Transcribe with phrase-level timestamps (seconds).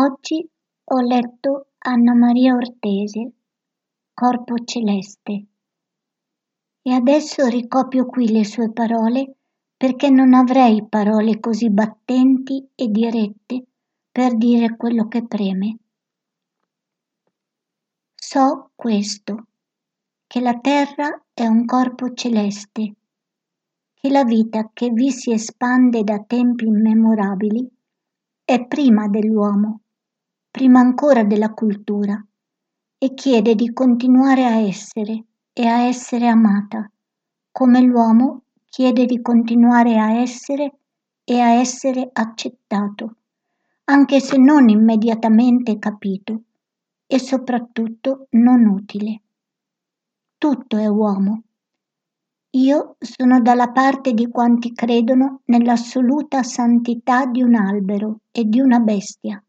[0.00, 0.48] Oggi
[0.84, 3.32] ho letto Anna Maria Ortese,
[4.14, 5.46] Corpo celeste,
[6.82, 9.34] e adesso ricopio qui le sue parole
[9.76, 13.64] perché non avrei parole così battenti e dirette
[14.12, 15.78] per dire quello che preme.
[18.14, 19.46] So questo,
[20.28, 22.94] che la terra è un corpo celeste,
[23.94, 27.68] che la vita che vi si espande da tempi immemorabili
[28.44, 29.80] è prima dell'uomo,
[30.58, 32.20] prima ancora della cultura,
[32.98, 36.90] e chiede di continuare a essere e a essere amata,
[37.52, 40.78] come l'uomo chiede di continuare a essere
[41.22, 43.18] e a essere accettato,
[43.84, 46.42] anche se non immediatamente capito
[47.06, 49.22] e soprattutto non utile.
[50.36, 51.42] Tutto è uomo.
[52.56, 58.80] Io sono dalla parte di quanti credono nell'assoluta santità di un albero e di una
[58.80, 59.40] bestia,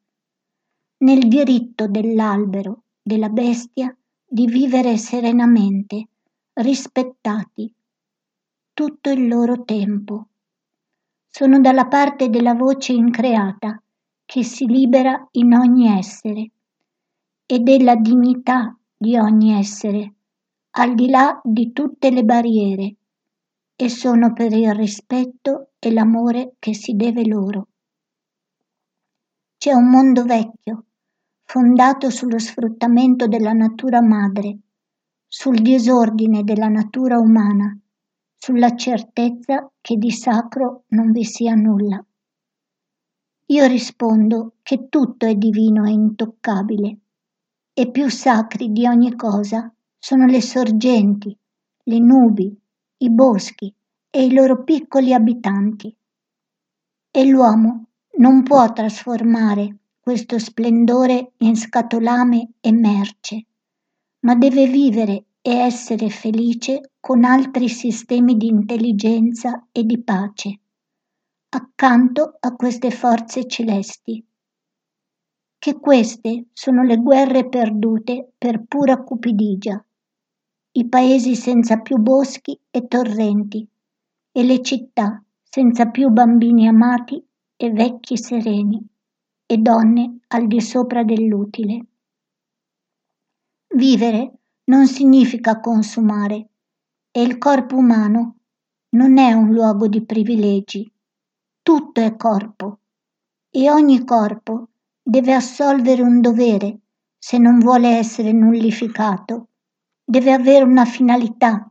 [0.99, 6.07] nel diritto dell'albero, della bestia, di vivere serenamente,
[6.53, 7.73] rispettati,
[8.73, 10.27] tutto il loro tempo.
[11.27, 13.81] Sono dalla parte della voce increata
[14.25, 16.51] che si libera in ogni essere
[17.45, 20.13] e della dignità di ogni essere,
[20.71, 22.95] al di là di tutte le barriere,
[23.75, 27.67] e sono per il rispetto e l'amore che si deve loro.
[29.57, 30.83] C'è un mondo vecchio,
[31.51, 34.59] fondato sullo sfruttamento della natura madre,
[35.25, 37.75] sul disordine della natura umana,
[38.37, 42.05] sulla certezza che di sacro non vi sia nulla.
[43.47, 46.97] Io rispondo che tutto è divino e intoccabile,
[47.73, 51.35] e più sacri di ogni cosa sono le sorgenti,
[51.85, 52.55] le nubi,
[52.97, 53.73] i boschi
[54.11, 55.97] e i loro piccoli abitanti.
[57.09, 57.85] E l'uomo
[58.17, 59.77] non può trasformare
[60.09, 63.45] questo splendore in scatolame e merce,
[64.21, 70.61] ma deve vivere e essere felice con altri sistemi di intelligenza e di pace,
[71.49, 74.25] accanto a queste forze celesti.
[75.59, 79.85] Che queste sono le guerre perdute per pura cupidigia,
[80.71, 83.63] i paesi senza più boschi e torrenti,
[84.31, 87.23] e le città senza più bambini amati
[87.55, 88.88] e vecchi sereni
[89.51, 91.85] e donne al di sopra dell'utile.
[93.73, 94.33] Vivere
[94.65, 96.49] non significa consumare
[97.09, 98.35] e il corpo umano
[98.89, 100.87] non è un luogo di privilegi.
[101.63, 102.81] Tutto è corpo
[103.49, 104.67] e ogni corpo
[105.01, 106.81] deve assolvere un dovere
[107.17, 109.47] se non vuole essere nullificato.
[110.03, 111.67] Deve avere una finalità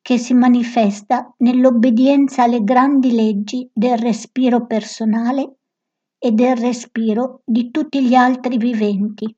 [0.00, 5.56] che si manifesta nell'obbedienza alle grandi leggi del respiro personale
[6.22, 9.34] e del respiro di tutti gli altri viventi.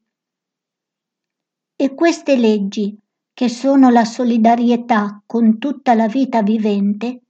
[1.76, 2.98] E queste leggi,
[3.32, 7.22] che sono la solidarietà con tutta la vita vivente,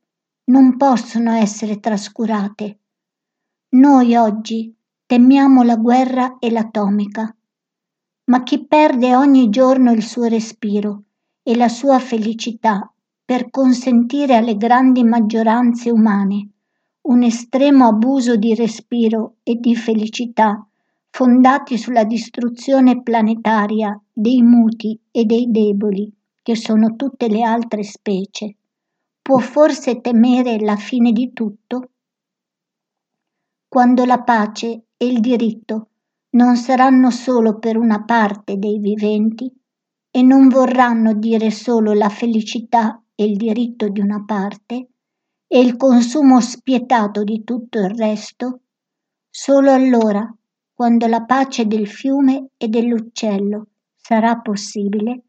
[0.44, 2.78] non possono essere trascurate.
[3.74, 4.74] Noi oggi
[5.04, 7.34] temiamo la guerra e l'atomica,
[8.30, 11.02] ma chi perde ogni giorno il suo respiro
[11.42, 12.90] e la sua felicità
[13.22, 16.48] per consentire alle grandi maggioranze umane
[17.02, 20.64] un estremo abuso di respiro e di felicità
[21.10, 26.10] fondati sulla distruzione planetaria dei muti e dei deboli,
[26.40, 28.56] che sono tutte le altre specie,
[29.20, 31.90] può forse temere la fine di tutto?
[33.68, 35.88] Quando la pace e il diritto
[36.30, 39.52] non saranno solo per una parte dei viventi
[40.10, 44.91] e non vorranno dire solo la felicità e il diritto di una parte
[45.54, 48.60] e il consumo spietato di tutto il resto,
[49.28, 50.26] solo allora,
[50.72, 55.24] quando la pace del fiume e dell'uccello sarà possibile,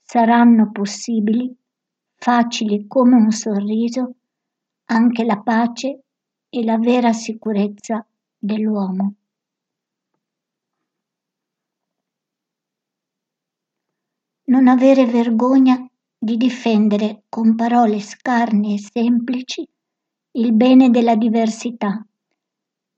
[0.00, 1.54] saranno possibili,
[2.14, 4.14] facili come un sorriso,
[4.86, 6.04] anche la pace
[6.48, 8.02] e la vera sicurezza
[8.38, 9.14] dell'uomo.
[14.44, 15.86] Non avere vergogna
[16.24, 19.68] di difendere con parole scarne e semplici
[20.36, 22.02] il bene della diversità,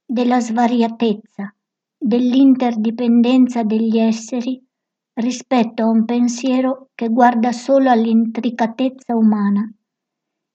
[0.05, 1.53] della svariatezza,
[1.97, 4.65] dell'interdipendenza degli esseri
[5.15, 9.69] rispetto a un pensiero che guarda solo all'intricatezza umana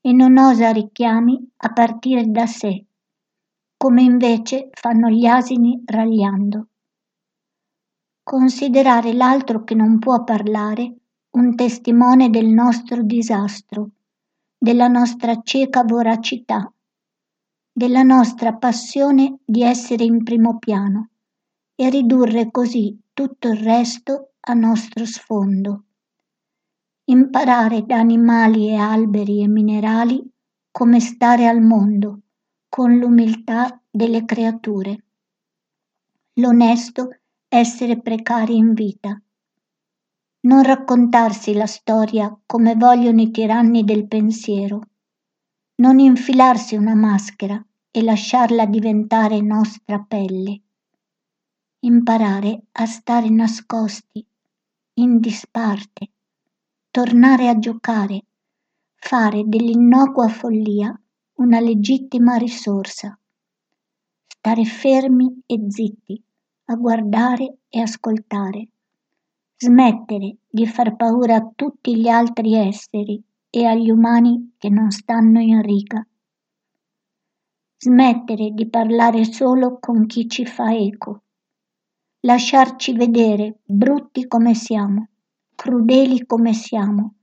[0.00, 2.86] e non osa richiami a partire da sé,
[3.76, 6.68] come invece fanno gli asini ragliando.
[8.22, 10.96] Considerare l'altro che non può parlare
[11.34, 13.90] un testimone del nostro disastro,
[14.58, 16.70] della nostra cieca voracità,
[17.72, 21.08] della nostra passione di essere in primo piano
[21.74, 25.84] e ridurre così tutto il resto a nostro sfondo.
[27.04, 30.22] Imparare da animali e alberi e minerali
[30.70, 32.20] come stare al mondo
[32.68, 35.04] con l'umiltà delle creature.
[36.34, 39.18] L'onesto essere precari in vita.
[40.44, 44.80] Non raccontarsi la storia come vogliono i tiranni del pensiero.
[45.76, 50.60] Non infilarsi una maschera e lasciarla diventare nostra pelle.
[51.84, 54.26] Imparare a stare nascosti,
[54.94, 56.10] in disparte,
[56.90, 58.24] tornare a giocare,
[58.96, 60.92] fare dell'innocua follia
[61.34, 63.16] una legittima risorsa.
[64.26, 66.20] Stare fermi e zitti,
[66.64, 68.71] a guardare e ascoltare.
[69.62, 75.38] Smettere di far paura a tutti gli altri esseri e agli umani che non stanno
[75.38, 76.04] in riga.
[77.76, 81.22] Smettere di parlare solo con chi ci fa eco.
[82.22, 85.10] Lasciarci vedere brutti come siamo,
[85.54, 87.14] crudeli come siamo,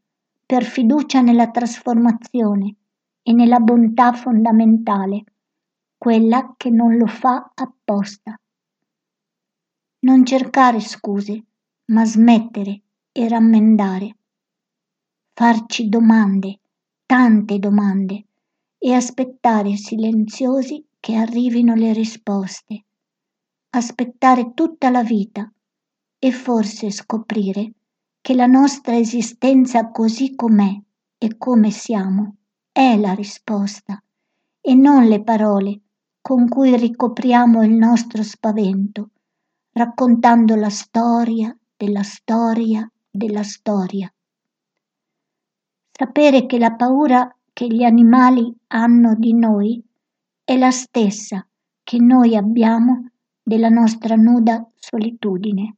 [0.45, 2.75] per fiducia nella trasformazione
[3.21, 5.23] e nella bontà fondamentale,
[5.97, 8.39] quella che non lo fa apposta.
[10.05, 11.43] Non cercare scuse,
[11.89, 12.81] ma smettere
[13.11, 14.17] e rammendare.
[15.33, 16.59] Farci domande,
[17.05, 18.25] tante domande,
[18.77, 22.85] e aspettare silenziosi che arrivino le risposte.
[23.71, 25.51] Aspettare tutta la vita
[26.17, 27.73] e forse scoprire
[28.21, 30.79] che la nostra esistenza così com'è
[31.17, 32.35] e come siamo
[32.71, 34.01] è la risposta
[34.61, 35.81] e non le parole
[36.21, 39.11] con cui ricopriamo il nostro spavento,
[39.71, 44.13] raccontando la storia della storia della storia.
[45.97, 49.81] Sapere che la paura che gli animali hanno di noi
[50.43, 51.47] è la stessa
[51.81, 53.11] che noi abbiamo
[53.41, 55.77] della nostra nuda solitudine.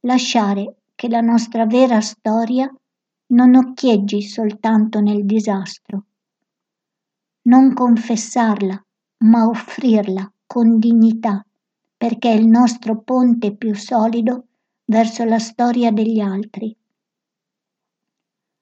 [0.00, 2.68] Lasciare che la nostra vera storia
[3.26, 6.06] non occhieggi soltanto nel disastro.
[7.42, 8.84] Non confessarla,
[9.18, 11.46] ma offrirla con dignità,
[11.96, 14.48] perché è il nostro ponte più solido
[14.84, 16.76] verso la storia degli altri.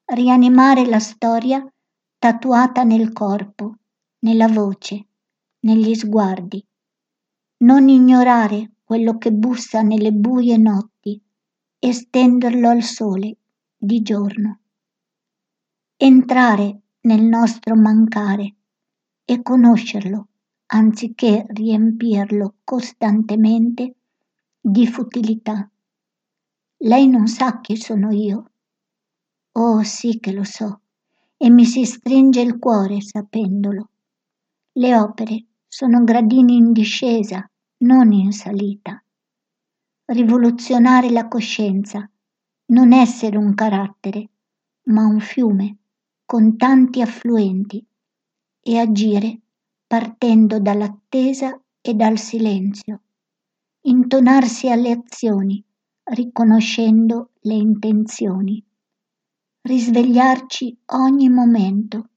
[0.05, 1.65] Rianimare la storia
[2.17, 3.77] tatuata nel corpo,
[4.19, 5.07] nella voce,
[5.61, 6.65] negli sguardi.
[7.63, 11.21] Non ignorare quello che bussa nelle buie notti
[11.79, 13.37] e stenderlo al sole
[13.77, 14.59] di giorno.
[15.97, 18.55] Entrare nel nostro mancare
[19.25, 20.27] e conoscerlo
[20.73, 23.95] anziché riempirlo costantemente
[24.59, 25.69] di futilità.
[26.85, 28.51] Lei non sa chi sono io.
[29.53, 30.81] Oh sì che lo so
[31.37, 33.89] e mi si stringe il cuore sapendolo.
[34.73, 37.49] Le opere sono gradini in discesa,
[37.83, 39.01] non in salita.
[40.07, 42.09] Rivoluzionare la coscienza,
[42.65, 44.29] non essere un carattere,
[44.87, 45.77] ma un fiume
[46.25, 47.85] con tanti affluenti
[48.59, 49.39] e agire
[49.87, 53.01] partendo dall'attesa e dal silenzio.
[53.83, 55.63] Intonarsi alle azioni,
[56.03, 58.63] riconoscendo le intenzioni
[59.65, 62.09] risvegliarci ogni momento.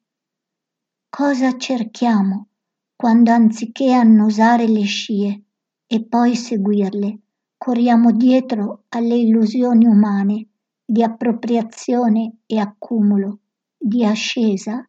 [1.08, 2.48] Cosa cerchiamo
[2.96, 5.44] quando anziché annusare le scie
[5.86, 7.20] e poi seguirle,
[7.56, 10.48] corriamo dietro alle illusioni umane
[10.84, 13.38] di appropriazione e accumulo,
[13.78, 14.84] di ascesa?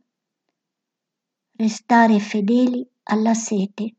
[1.57, 3.93] Restare fedeli alla sete,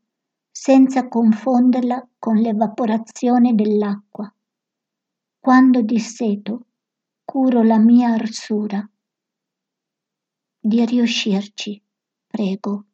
[0.51, 4.33] senza confonderla con l'evaporazione dell'acqua.
[5.43, 6.67] Quando disseto,
[7.23, 8.85] curo la mia arsura.
[10.61, 11.81] Di riuscirci,
[12.27, 12.88] prego.